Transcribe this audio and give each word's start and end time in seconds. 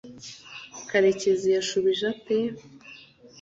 karekezi 0.89 1.47
yashubije 1.55 2.03
ate 2.13 2.37